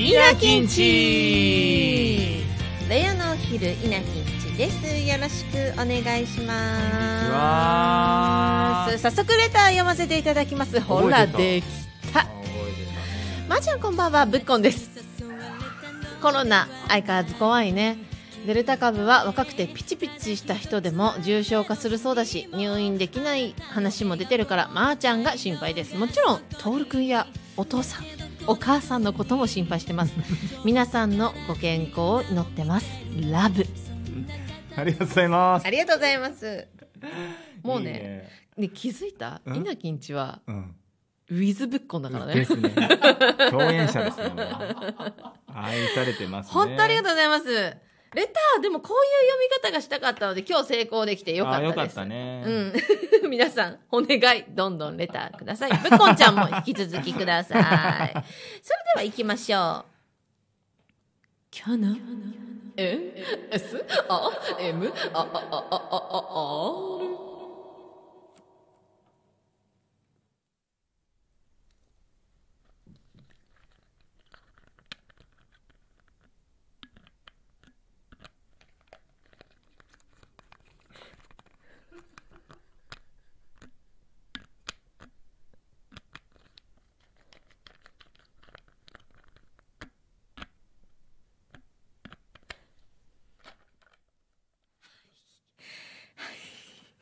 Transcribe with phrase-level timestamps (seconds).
[0.00, 2.44] 稲きんち
[2.88, 4.86] レアのお昼稲きんちです。
[4.86, 7.32] よろしくお願いします。
[7.32, 10.80] わ早速レター読ませていただきます。
[10.80, 11.64] ほらでき
[12.12, 12.28] た。
[13.48, 14.88] まー、ちゃんこんばんはぶっこんです。
[16.22, 17.98] コロナ相変わらず怖いね。
[18.46, 25.96] デルタ株は若くてピチピチした人でも重症化するそうだし入院できない話も出てるからまー、ちゃんが心配です。
[25.96, 27.26] もちろんトールくんや
[27.56, 30.14] お父さんお母さんのことも心配してます。
[30.64, 32.86] 皆さんのご健康を祈ってます。
[33.30, 33.64] ラブ。
[34.76, 35.66] ありがとうございます。
[35.66, 36.66] ありがとうございます。
[37.62, 38.28] もうねいいね。
[38.56, 39.42] ね気づいた？
[39.44, 39.56] うん？
[39.56, 40.74] 稲きんちはうん。
[41.30, 42.34] ウィズぶっこんだからね。
[42.34, 42.70] ですね。
[43.50, 44.24] 共演者ですね
[45.54, 46.52] 愛されてますね。
[46.54, 47.76] 本当ありがとうございます
[48.14, 51.68] レターでもこういう読み方がしたかったので今日成功できてよかったです。
[51.68, 52.42] あよかったね。
[52.46, 52.72] うん。
[53.30, 55.70] 皆さんお願いどんどんレターください。
[55.70, 57.60] ぶっこんちゃんも引き続きください。
[57.60, 58.22] それで
[58.96, 59.92] は行きましょう。
[61.50, 61.96] キャナ
[62.76, 63.12] ？N
[63.50, 63.84] S
[64.58, 65.18] A M あ？
[65.18, 65.24] あ？
[65.24, 65.30] あ？
[65.30, 65.68] あ？
[65.80, 67.18] ああ R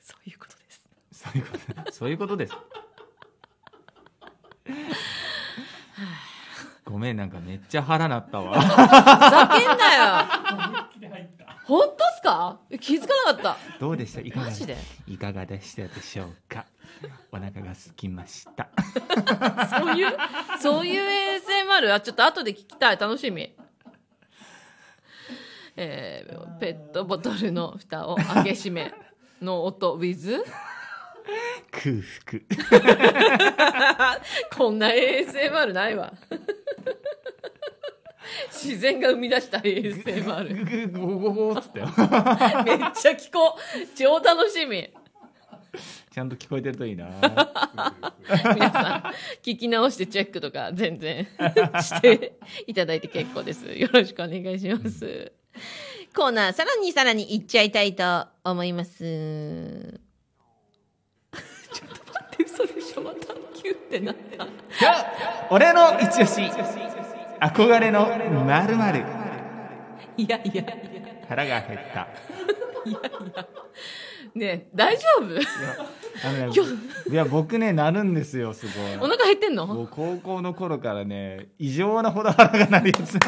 [0.02, 2.54] そういうことですそういうことそういうことです。
[6.84, 8.60] ごめんなんかめっちゃ腹なったわ。
[8.60, 10.24] ふざけんなよ。
[11.64, 12.60] 本当っすか？
[12.70, 14.20] え気づかなかっどうでした？
[14.20, 14.44] いかが？
[14.46, 14.76] たマジで？
[15.08, 16.64] いかがでしたでしょうか？
[17.32, 18.68] お腹が空きました。
[19.78, 20.16] そういう？
[20.60, 21.02] そういう
[21.82, 22.98] ASMR はちょっと後で聞きたい。
[22.98, 23.52] 楽しみ。
[25.76, 28.94] えーペットボトルの蓋を開け閉め
[29.42, 30.42] の音 with
[31.70, 32.40] 空腹。
[34.56, 36.12] こんな ASMR ないわ。
[38.50, 41.86] 自然が生み出した ASMR ググゴゴゴーっつったよ
[42.64, 44.90] めっちゃ聞こう超楽しみ
[46.10, 47.08] ちゃんと聞こえてるといいな
[48.54, 49.12] 皆さん
[49.42, 51.26] 聞き直してチェックとか全然
[51.82, 55.32] していただいて結構ですよろしくお願いします
[56.14, 64.44] コーナーさらにさらにいっちゃいたいと思いますちょっと待って嘘でしょまたキュってなった。
[64.78, 66.50] じゃあ俺の一押し。
[67.40, 68.06] 憧れの
[68.44, 69.04] まるまる
[70.16, 70.64] いやいやいや。
[71.28, 72.08] 腹が減った。
[74.34, 75.40] ねえ大丈夫？
[76.24, 76.54] あのね
[77.10, 78.96] いや僕ねなるんですよすごい。
[78.96, 79.66] お腹減ってんの？
[79.66, 83.20] もう高校の頃からね異常なほど腹が鳴るやつね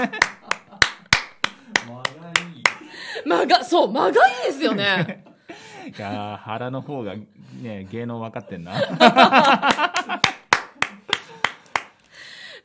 [3.27, 5.25] 間がそう間がいいですよね。
[5.97, 7.15] いやー腹の方が
[7.63, 8.73] ね芸能分かってんな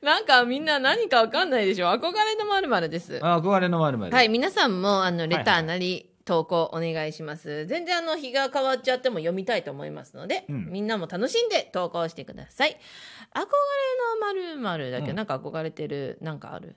[0.04, 1.88] なんかみんな何かわかんないでしょ？
[1.88, 3.20] 憧れのまるまるです。
[3.22, 5.46] あ憧れのまるまるはい、皆さんもあのレタはい。
[5.46, 7.66] はいーなり投稿お願いします。
[7.68, 10.68] 全然あの日が変わっちゃっても読みたいと思いますので、うん。
[10.72, 12.78] みんなも楽しんで投稿してください。
[13.34, 13.40] 憧れ
[14.42, 15.16] のまるまるだけど、うん。
[15.16, 16.76] なんか憧れてるなんかある？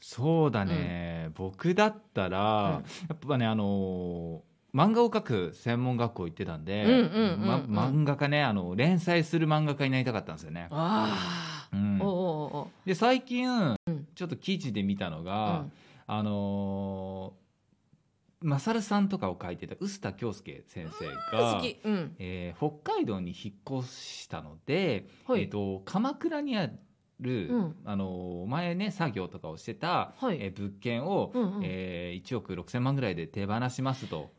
[0.00, 10.68] そうだね、僕だったら、やっぱねあのー漫画を描く専門学校行ってたんで、漫画家ねあの連載する漫画家になりたかったんですよね。
[10.70, 11.98] ああ、うん。
[12.00, 12.66] おうおうおう。
[12.86, 13.76] で最近、ん。
[14.14, 15.72] ちょっと記事で見たのうが、ん。
[16.06, 17.48] あのー
[18.40, 21.60] マサルさんとかを書いてた臼田恭介先生が。
[21.84, 22.14] うん。
[22.20, 25.42] えー北海道に引っ越したので、はい。
[25.42, 26.70] えー、と鎌倉にあ
[27.20, 27.76] る、うん。
[27.84, 30.38] あのー前ね作業とかをしてた、はい。
[30.40, 31.60] えー物件を、うんうん。
[31.64, 34.30] えー1億6,000万ぐらいで手放しますと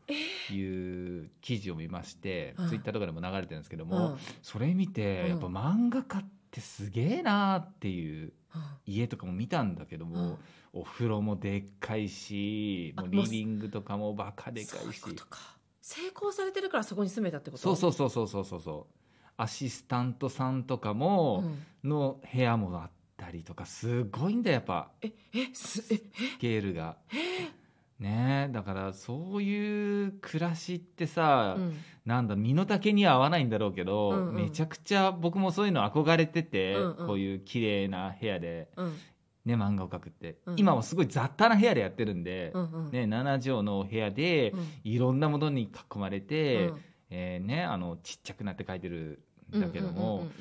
[0.50, 3.90] いう記事を見まして、うんツイッターとかでも流れてるんですけどうん。
[3.90, 8.32] も、それ見て、うんやっぱ漫画家ってすげえなっていう
[8.86, 10.38] 家とかも見たんだけども、うん
[10.72, 15.00] お風呂もでっかいしもうリビングとかもバカでかいし。
[15.00, 15.38] ことか。
[15.82, 17.62] 成功されてるからそこに住めたってこと？
[17.62, 18.94] そうそうそうそうそうそうそう。
[19.36, 21.42] アシスタントさんとかも、
[21.84, 21.90] うん。
[21.90, 24.92] の部屋もあったりとかすごいんだよやっぱ。
[25.02, 26.96] ええすえスケールが。
[28.00, 28.46] ね。
[28.48, 31.76] えだからそういう暮らしってさ、うん。
[32.04, 34.34] なんだ身の丈には合わないんだろうけど、うんうん。
[34.34, 37.06] めちゃくちゃ僕もそういうの憧れてて、うんうん。
[37.06, 38.96] こういう綺麗な部屋で、うん。
[39.44, 40.56] ね、漫画を描くって、うん。
[40.58, 42.90] 今はすごい雑多な部屋でやってるんで、うんうん。
[42.90, 44.66] ね、7畳の部屋でうん。
[44.84, 46.80] いろんなものに囲まれて、うん。
[47.10, 49.22] えーね、あのちっちゃくなって描いてる
[49.54, 50.32] んだけども、うんうんうんうん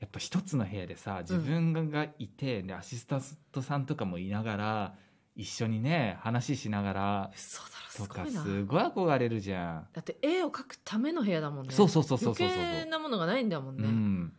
[0.00, 4.94] やっぱ一つの部屋でさ自分がいて、でアシスタントさんとかもいながら
[5.38, 8.42] 一緒にね話しながら嘘だとかろすごいな。
[8.42, 9.86] すごい憧れるじゃん。
[9.92, 11.72] だって絵を描くための部屋だもんね。
[11.72, 12.58] そうそうそうそうそうそう。
[12.58, 14.32] 余計なものがないんだもんうね、ん、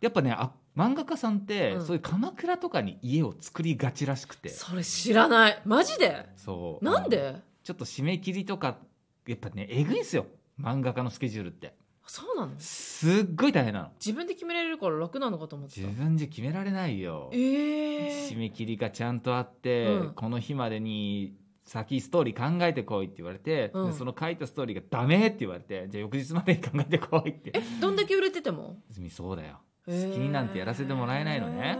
[0.00, 1.86] やっぱねあ漫画家さんって、うん。
[1.86, 4.48] そういう鎌倉とかに家を作りがちらしくて。
[4.48, 5.60] それ知らない。
[5.64, 6.26] マジで？
[6.36, 6.84] そう。
[6.84, 7.34] なんで？
[7.64, 8.78] ちょっと締め切りとか
[9.26, 10.26] やっぱねえぐいんすよ。
[10.60, 11.74] 漫画家のスケジュールって
[12.06, 12.52] そうなの？
[12.58, 13.88] すっごい大変なの。
[13.98, 15.86] 自分で決められるから楽なのかと思ってた。
[15.86, 17.30] 自分じゃ決められないよ。
[17.32, 20.12] ええ締め切りがちゃんとあって、うん。
[20.14, 21.34] この日までに
[21.64, 23.90] 先ストーリー考えてこいって言われて、うん。
[23.90, 28.76] でその書いたストーリーがダメって言われてじゃあ翌日までに考えてこいってえどんだけ売れてても？
[28.90, 29.60] 泉そうだよ。
[29.86, 31.78] 好好きになんてやらせてもらえないのね。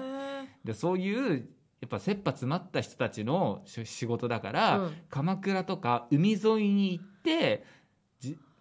[0.64, 1.48] でそういう
[1.80, 4.92] やっぱ切羽詰まった人たちのし仕事だから、うん。
[5.10, 7.64] 鎌倉とか海沿いに行ってじ、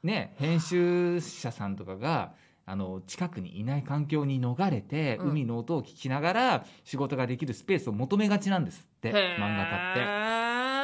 [0.03, 2.33] ね、編集者さんとかが
[2.65, 5.29] あの近くにいない環境に逃れて、うん。
[5.31, 9.99] 海の音を聞きながら仕事ができるスペースを求めがちなんですって漫画家って。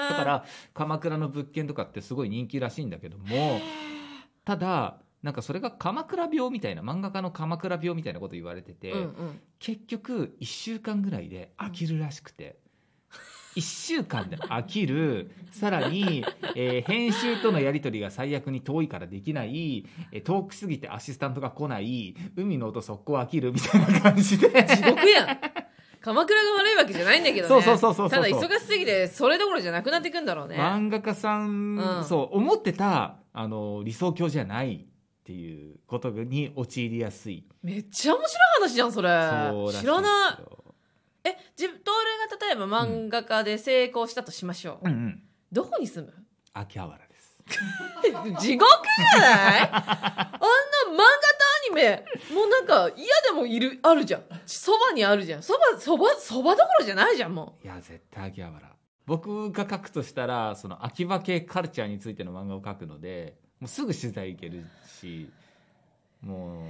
[0.09, 3.61] だから鎌倉の物件とかってすごい人気らしいんだけども
[4.43, 9.41] ただなんかそれが鎌倉病みたいな漫画家の鎌倉病みたいなこと言われてて、うんうん。
[9.59, 12.57] 結局1週間ぐらいで飽きるらしくて、
[13.55, 16.23] 1週間で飽きるさらに、
[16.55, 24.49] えー編集とのやり取りが最悪に遠いからできない、えー遠くすぎてアシスタントが来ない海の音速攻飽きるみたいな感じで。
[24.49, 25.39] 地獄やん。
[26.01, 27.61] 鎌倉が悪いわけじゃないんだけどね。
[27.61, 30.55] そうそうそうただ忙しすぎてそれどころじゃなくなっていくんだろうね。
[30.55, 32.05] 漫画家さん、うん。
[32.05, 37.43] そう思ってたあの理想郷じゃないっていうことに陥りやすい。
[37.61, 39.09] めっちゃ面白い話じゃんそれ。
[39.77, 40.43] 知らない
[41.23, 44.91] え自分トールが例えば漫画家で成功したとしましょう、うん。
[44.91, 46.13] うんどこに住む？
[46.53, 47.35] 秋葉原です。
[48.39, 48.69] 地獄
[49.11, 49.61] じゃない？
[49.65, 51.03] あんな漫画と
[51.65, 54.23] アニメもうなんか嫌でもいるあるじゃん。
[54.45, 55.43] そばにあるじゃん。
[55.43, 58.69] そばそばそばどころじゃないじゃんもいや絶対秋葉原。
[59.07, 64.67] 僕が書くとしたらその秋葉系カルチャーについての漫画を書くのでもうすぐ取材行ける
[64.99, 65.31] し
[66.21, 66.65] もう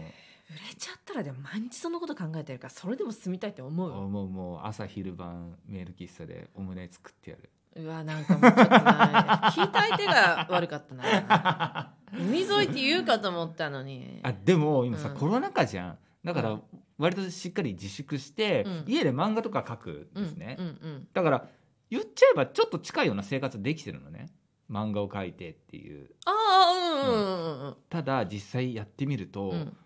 [1.09, 4.67] ったらでも毎日そのこと考えてるからそれでも住みたいって思うもうもう。
[4.67, 7.49] 朝昼晩メール喫茶でオムライス作ってやる。
[7.75, 11.93] うわなんかもうちょっとな聞いた相手が悪かったな。
[12.13, 14.19] 海沿いって言うかと思ったのに。
[14.23, 15.17] あでも今さ、うん。
[15.17, 15.97] コロナ禍じゃん。
[16.23, 16.63] だからうん。
[16.97, 18.83] 割としっかり自粛して、うん。
[18.87, 21.47] 家で漫画とか書くうんんですね、うんうんだから
[21.89, 24.27] 言っちゃえばちょっと近いような生活できてるのね。
[24.69, 26.11] 漫画を描いてっていう。
[26.25, 27.67] ああうんうんうん。
[27.69, 27.77] うん。
[27.89, 29.77] ただ実際やってみると、うん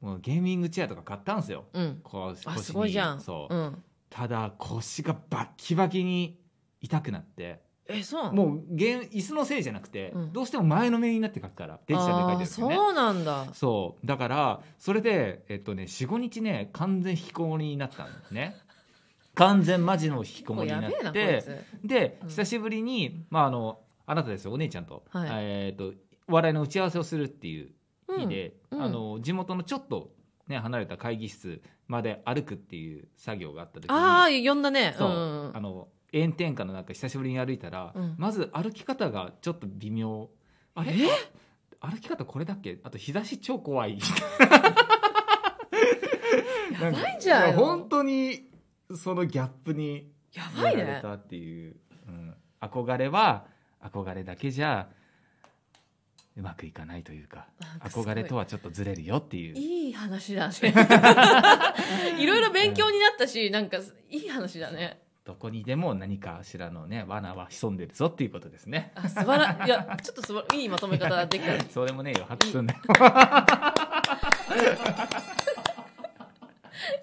[0.00, 1.64] もうゲーミングチェアとか買ったんですよ。
[1.72, 2.00] うん。
[2.02, 2.62] こうあ腰に。
[2.64, 3.20] すごいじゃん。
[3.20, 3.82] そう、うん。
[4.10, 6.38] ただ腰がバッキバキに
[6.80, 7.64] 痛くなって。
[7.88, 10.32] えそうもうゲー椅子のせいじゃなくて、うん。
[10.32, 12.74] どうしても前のめりになって書くからデジタルで書いてるんですよね。
[12.76, 13.46] そうなんだ。
[13.54, 14.06] そう。
[14.06, 18.56] だからそれでえっとね45日ね完全引きこもりになったんですね。
[19.34, 21.42] 完全マジの引きこもりになって
[21.82, 21.86] つ。
[21.86, 22.28] でうん。
[22.28, 25.28] 久しぶりに、まああのあなたですよお姉ちゃんと,、はい。
[25.32, 25.92] えっと
[26.28, 27.70] お笑いの打ち合わせをするっていう
[28.18, 28.78] 日で、うん。
[28.78, 28.84] うん。
[28.84, 30.12] あの地元のちょっと、
[30.48, 34.94] ね、離れた会議室まで歩くっていう作業があった時にああ呼んだね。
[34.96, 35.50] そう、ん。
[35.54, 38.14] あの炎天下の中久しぶりに歩いたら、うん。
[38.16, 40.28] まず歩き方がちょっと微妙。
[40.74, 40.92] あれ？
[41.80, 42.78] 歩き方これだっけ？
[42.84, 43.98] あと日差し超怖い。
[46.80, 47.58] やばいんじゃないの？
[47.58, 48.50] 本当に
[48.94, 51.00] そのギャップにやばいね。
[51.02, 51.76] たっていう、
[52.08, 53.46] うん、憧れは
[53.82, 54.88] 憧れだけじゃ
[56.36, 57.46] うまくいかないというか
[57.80, 59.56] 憧れとはちょっとずれるよっていう。
[59.56, 60.54] いい話だね。
[62.20, 63.78] いろいろ勉強になったしなんか
[64.10, 65.00] いい話だね。
[65.24, 68.92] どこにでも何かしらのね罠は潜んでるぞっていうことですね。
[68.94, 72.80] あ素晴らいやちょっとすばいいまとめ方できた そうでもねえよ拍手すんだよ。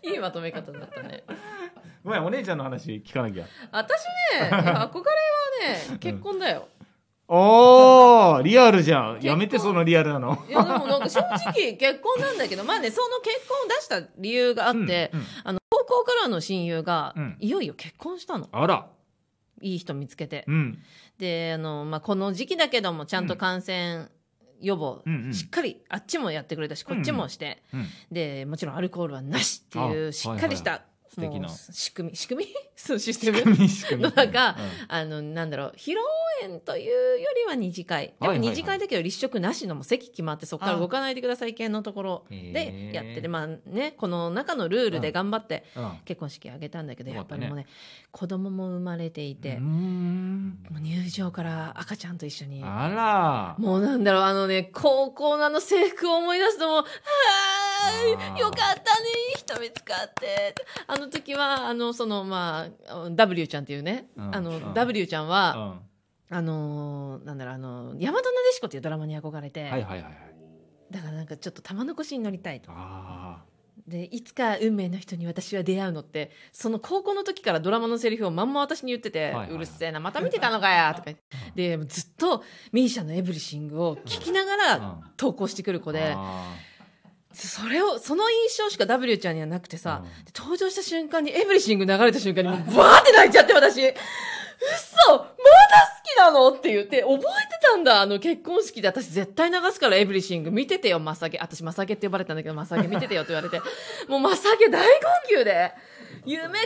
[0.14, 1.24] いいまとめ方だったね。
[2.04, 3.46] ごめんお姉ちゃんの話聞かなきゃ。
[3.72, 4.04] 私
[4.40, 4.94] ね憧れはね
[6.00, 6.68] 結婚だよ、
[7.28, 9.16] おーリアルじゃん。
[9.16, 10.44] 婚やめてそのリアルなの。
[10.50, 17.38] いやでもなんか正直 結婚なんだけどまあねその結婚を出した理由があって、うんうんあの高校からの親友が、うん。
[17.40, 18.48] いよいよ結婚したの。
[18.52, 18.88] あら。
[19.62, 20.80] いい人見つけて、うん。
[21.18, 24.10] であの、まあ、この時期だけどもちゃんと感染
[24.62, 25.34] 予防、うんうん。
[25.34, 27.88] しっかりあっちもやってくれたしこっちもして、うん。
[28.12, 31.50] でもちろんアルコールはなしっていあうしっかりした、素敵な。
[31.50, 32.52] 仕組み仕組み？
[32.76, 33.42] そうシステム？
[34.00, 34.56] の中うん。
[34.90, 35.94] あのなんだろう披
[36.44, 38.14] 露宴というよりは二次会。
[38.20, 45.92] でも二次会だけど立食なしのもう席決まってそこから動かないでください系のところへでーやっててまあねこの中のルールで頑張ってうん。
[46.06, 47.68] 結婚式あげたんだけどやっぱりもうね
[48.12, 52.64] 子供も生まれていて入場から赤ちゃんと一緒に。
[52.64, 53.56] あら。
[53.64, 56.84] もうなんだろうあのね高校のあの制服を思い出すともう
[57.86, 58.84] あよかったね
[59.38, 60.56] 人見つ使って。
[60.88, 64.36] あの時はあのそのまあ W ちゃんっていうね、うん。
[64.36, 64.74] あの、うん。
[64.74, 65.82] W ちゃんうは、ん
[66.30, 70.14] あのーなんだろうあの大和なでしこっていうドラマに憧れて、はいはいはいはい。
[70.92, 72.72] だからなんかちょっと玉残しに乗りたいと。
[72.72, 73.44] あ
[73.88, 79.56] でいつか運命の人に私は出会うのってそその高校の時からドラマのセリフをまんま私に言ってて、はいはいはい。
[79.56, 81.12] うるせえなまた見てたのかやとか
[81.56, 86.56] でずっとミーシャのエブリシングを聞きながあら投稿してくる子で、あ
[87.34, 90.26] それをその印象しか W ちゃんにはなくてさ、うん。
[90.26, 93.82] で登場した瞬間にエブリシング流れた瞬間にもうバーって泣いちゃって私。
[93.82, 93.94] 嘘!
[95.10, 97.24] まだなのって言って覚えて
[97.62, 98.88] たんだあの結婚式で。
[98.88, 101.00] 私絶対流すからエブリシング見ててよ。
[101.00, 103.60] マサゲ私マサゲって呼ばれたんだけどマサゲ見ててよって言われて。
[104.08, 105.72] もうマサゲ大号泣で。
[106.26, 106.64] 夢叶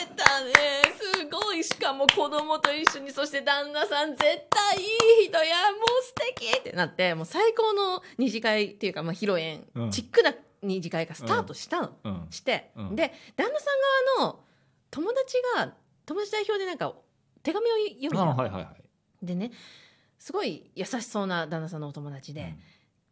[0.00, 0.52] えたね。
[0.98, 1.64] すごい。
[1.64, 5.72] しかも子供と一緒にそして旦那さん絶対いい人や。
[5.72, 6.56] もう素敵。
[6.56, 9.90] ってなってもう最高の二次会っていうか、まあ、披露宴、うん。
[9.90, 12.26] チックな二次会がスタートしたの、うん。
[12.30, 12.96] して、うん。
[12.96, 13.70] で旦那さ
[14.16, 14.40] ん側の
[14.90, 15.74] 友達が
[16.04, 16.94] 友達代表でなんか
[17.42, 17.70] 手紙を
[18.02, 19.26] 読はいはいはい。
[19.26, 19.50] でね
[20.18, 22.58] すごい優しそうな旦那さんのお友達で、うん。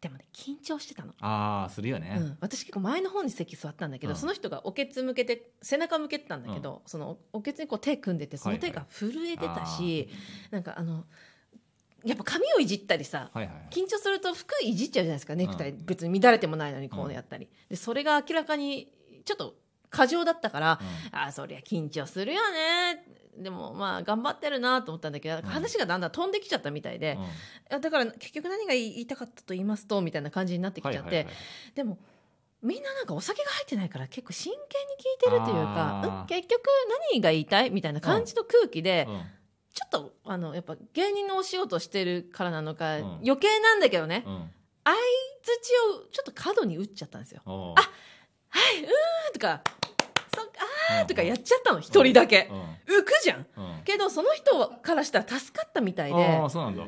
[0.01, 2.17] でもね緊張してたの、ああするよね。
[2.19, 10.09] うん、私結構前の方に席座ったんだけど、うんその人がおけつ向けて背中向けてたんだけど、そのおけつにこう手組んでてその手が震えてたし、
[10.49, 11.03] なんかあの
[12.03, 18.91] やっぱ髪をいじったりさはいはい緊張すると服いじっちゃうじゃないですかネクタイ、別に乱れてもないのにこうやったり、でそれが明らかに
[19.23, 19.53] ちょっと
[19.91, 21.19] 過剰だったから、うん。
[21.19, 23.05] あーそりゃ緊張するよね
[23.37, 25.41] でもまあ頑張ってるなと思ったんだけど、ん。
[25.41, 27.17] 話がだんだん飛んできちゃったみたいで、
[27.69, 27.81] うん。
[27.81, 31.27] だから結局何が言いたかったと言いますとみたいな感じになってきちゃって、
[31.75, 31.97] でも
[32.61, 36.61] みんななんかお酒が入ってないから結構真剣に聞いてるというかうん結局
[37.11, 39.21] 何が言いたいみたいな感じの空気で、うん。
[39.73, 43.03] ちょっとあのやっぱ芸人のお仕事してるからなのか、うん。
[43.23, 44.49] 余計なんだけどね、うん。
[44.83, 44.97] 相
[45.43, 45.73] 槌
[46.03, 47.41] をちょっと角に打っちゃったんですよ。
[47.45, 47.75] おう
[48.53, 52.49] はい、うーんとか、ーとかやっちゃったの、一人だけ。
[52.51, 53.45] うん浮くじゃん。
[53.57, 53.83] うん。
[53.83, 56.83] けど、その人からしたら助かったみたいで、ああそうなんだ。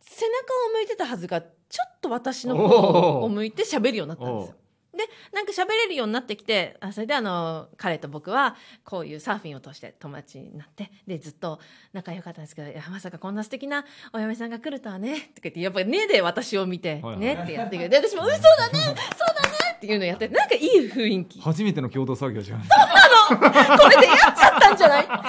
[0.00, 0.30] 背中
[0.70, 1.48] を向いてたはずが、ちょ
[1.88, 4.56] っと私の方を向いて喋るようになったんですよ。
[4.96, 11.60] で、なんか喋れるようになってきて、あそれであの、彼と僕は、こういうサーフィンを通して友達になって、で、ずっと
[11.92, 21.40] 仲良かったんですけど、いや、まさかこんな素敵なお嫁さんが来るとはね、とか言って、やっぱりねで私を見て、ねってやってくれて、で、私も、うん、そうだね、そうだねっていうのをやって、なんかいい雰囲気。
[21.40, 22.62] 初めての共同作業じゃん
[23.78, 25.06] これ出会っちゃったんじゃない？
[25.06, 25.22] 出会っ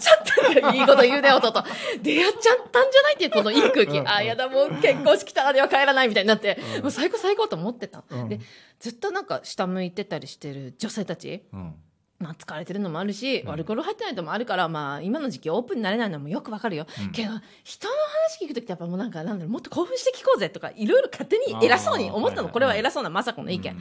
[0.00, 0.70] ちゃったんだよ。
[0.72, 1.52] いいこと言うね、弟。
[2.02, 3.98] 出会っちゃったんじゃないっていうこのいい空気。
[3.98, 8.04] うんあ、やだ、もう結婚式たらでは帰らないみたいになって、もう最高最高と思ってた。
[8.08, 8.40] うんで、
[8.80, 11.44] ずっとなんか下向いてたりしてる女性たち。
[11.52, 11.74] うん
[12.18, 16.86] まあ疲れてるのもあるし、うんアルコール入ってないのもあるから、まあ今の時期オープンになれないのもよくわかるよ。
[17.00, 17.30] うんけど、
[17.64, 17.94] 人の
[18.38, 22.48] 話聞くときってやっぱもうなんか、なんだろう、もっと興奮して聞こうぜとか、いろいろ勝手に偉そうに思ったの。
[22.48, 23.72] これは偉そうな雅子の意見。
[23.72, 23.78] うん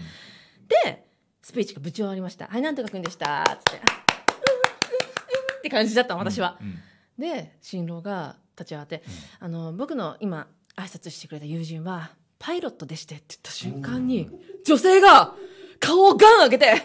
[0.86, 1.04] で
[1.42, 6.58] スピーチが部長終わりました「はいなんとかくんでした」つって「うんうんうんうん」って感じだったの私は。
[6.62, 6.80] うん。
[7.20, 9.04] で新郎が立ち上がって
[9.40, 14.30] 「あの僕の今挨拶してくれた友人はパイロットでして」って言った瞬間に
[14.66, 15.36] 女性が
[15.80, 16.82] 顔をガン上げて「へえ!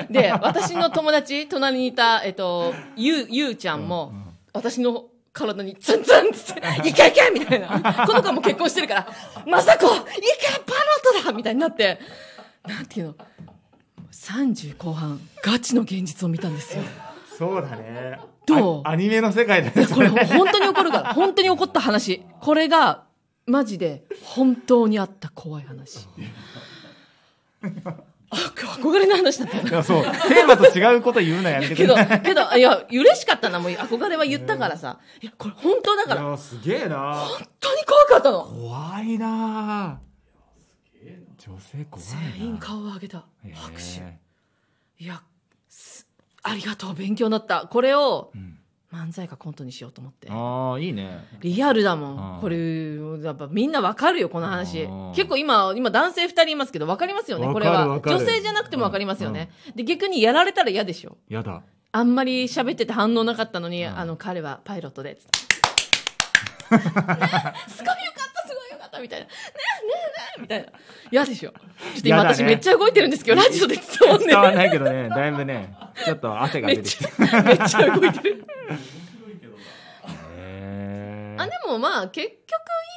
[0.00, 4.24] あ」で私の友達隣にいた、えっと、ゆうゆうちゃんも、うん。
[4.52, 7.68] 私の体にツンツンって、いけいけみたいな。
[8.06, 9.08] この子はもう結婚してるから、
[9.46, 11.98] まさこいけパロットだみたいになって、
[12.66, 13.14] なんていうの、
[14.12, 16.82] 30後半、ガチの現実を見たんですよ。
[17.36, 18.82] そうだねどう？
[18.84, 22.22] あアニメの世界だねこれ本当に起こるから、本当に起こった話。
[22.40, 23.02] これが、
[23.46, 26.06] マジで、本当にあった怖い話。
[28.34, 28.38] あ、
[28.80, 34.98] 憧れの話だったよいやそうテーマと違うこと言うのやめてくけど、れないけど、いや、嬉しかったな、もう憧れは言ったからさ。
[35.20, 37.26] いや、これ本当だから、本いやすげえな
[37.60, 38.44] 当に怖かったの。
[38.44, 40.00] 怖いな
[41.38, 43.18] 女性怖いな全員顔を上げた。
[43.18, 45.04] へえ拍手。
[45.04, 45.22] いや、
[45.68, 46.06] す
[46.42, 47.66] ありがとう、勉強になった。
[47.66, 48.53] これをうん
[48.94, 50.28] 漫才かコントにしようと思って。
[50.30, 52.40] ああいいねリアルだもうんん。
[52.40, 55.12] これ、やっぱみんなわかるよ、この話うん。
[55.14, 58.00] 結構今、今男性二人いますけど、わかりますよね、これは。
[58.00, 59.50] 女性じゃなくてもわかりますよね。
[59.74, 61.16] で、逆にやられたら嫌でしょ。
[61.28, 65.44] やだあんまり喋ってて反応なかったのに、うんあの、彼はパイロットで、つって。
[66.76, 67.52] ねすごいよかっ
[68.34, 69.26] た、すごいよかった、みたいな。
[69.26, 69.32] ね
[69.82, 70.66] え、ねえ、ねえ、みたいな。
[71.10, 71.50] 嫌でしょ。
[71.50, 78.44] ちょっと今私めっちゃ動いてるんですけど、ラジオで伝わんね伝わらないけどねだいぶねちょっと汗がめっち出てきてゃ、めっちゃ動いてる。
[80.36, 82.36] へーあ、でもまあ、結局い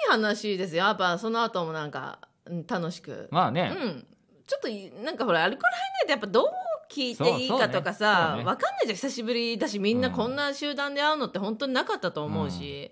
[0.09, 0.85] い話ですよ。
[0.85, 3.11] やっぱその後もなんか、うん楽しく。
[3.11, 4.05] うまあねん。
[4.47, 6.47] ちょっとい、なんかほら、アルコール入らないとやっぱどう
[6.89, 8.95] 聞いていいかとかそうさ、そうねわかんないじゃん。
[8.95, 12.91] 久しぶりだし、みんなうんこんな集団で会うのって本当になかったと思うし。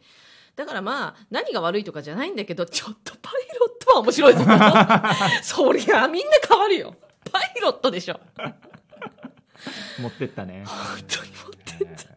[0.56, 4.40] だからまあ、何が悪いとかじゃないんだけど、ちょっとパイロットは面白いぞ
[5.44, 6.96] そりゃみんな変わるよ
[7.30, 8.20] パイロットでしょ
[10.00, 10.64] 持ってったね。
[10.66, 10.76] 本
[11.08, 12.04] 当に持ってった。
[12.04, 12.16] えー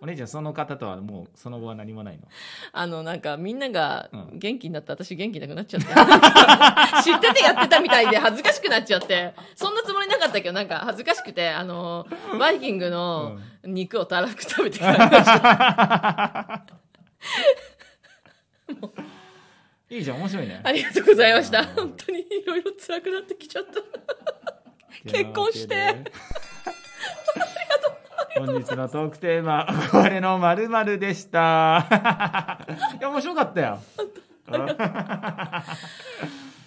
[0.00, 2.28] お姉ちゃんその方とはもうその後は何もないの？
[2.72, 4.38] あのなんかみんながうん。
[4.38, 5.88] 元気になって私元気なくなっちゃって。
[7.02, 9.34] 知っててやってたみたいで恥ずかしくなっちゃって。
[9.56, 12.06] そんなつもりなかったけどなんか恥ずかしくてあの
[12.38, 16.62] バイキングの肉をたらふく食べて帰りました。
[19.90, 20.60] いいじゃん面白いね。
[20.62, 21.62] ありがとうございました。
[21.62, 21.66] うん。
[21.66, 23.80] 本当にいろいろ辛くなってきちゃった。
[25.10, 26.04] 結婚して
[28.38, 30.68] 本日のトークテーマ「憧れのまる
[30.98, 31.86] でした。
[33.00, 33.80] いや面白かったよ。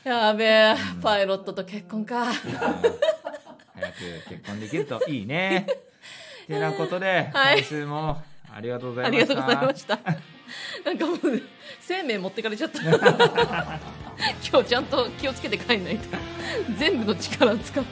[0.04, 2.26] やべえパイロットと結婚か。
[2.26, 2.42] 早く
[4.30, 5.66] 結婚できるといいね。
[6.48, 7.60] てなことで、はい。
[7.60, 8.22] 今週も
[8.54, 9.34] ありがとうござあいました。
[9.34, 10.00] りがとうございました。
[10.84, 11.42] なんかもうね
[11.80, 12.82] 生命持ってかれちゃった。
[12.82, 13.00] 今
[14.62, 16.18] 日ちゃんと気をつけて帰んないと。
[16.78, 17.90] 全部の力を使った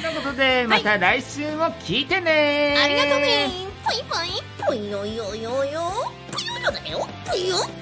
[0.00, 3.50] ということでまた来週も聞いてね、ありがとうね。
[3.84, 5.92] ぽいぽい、ぽいよよよよ。
[6.32, 7.08] ぽよよだよ。
[7.26, 7.79] ぽよ。